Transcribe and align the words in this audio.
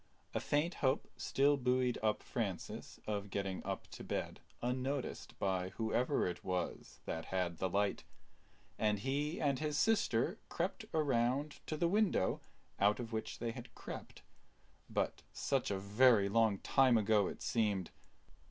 A 0.33 0.39
faint 0.39 0.73
hope 0.81 1.07
still 1.15 1.57
buoyed 1.57 1.99
up 2.01 2.23
Francis 2.23 2.99
of 3.05 3.29
getting 3.29 3.63
up 3.63 3.85
to 3.91 4.03
bed 4.03 4.39
unnoticed 4.59 5.37
by 5.37 5.69
whoever 5.77 6.25
it 6.25 6.43
was 6.43 6.99
that 7.05 7.25
had 7.25 7.59
the 7.59 7.69
light; 7.69 8.03
and 8.79 8.97
he 8.97 9.39
and 9.39 9.59
his 9.59 9.77
sister 9.77 10.39
crept 10.49 10.85
around 10.91 11.59
to 11.67 11.77
the 11.77 11.87
window 11.87 12.41
out 12.79 12.99
of 12.99 13.13
which 13.13 13.37
they 13.37 13.51
had 13.51 13.75
crept; 13.75 14.23
but 14.89 15.21
such 15.33 15.69
a 15.69 15.77
very 15.77 16.27
long 16.29 16.57
time 16.57 16.97
ago 16.97 17.27
it 17.27 17.43
seemed. 17.43 17.91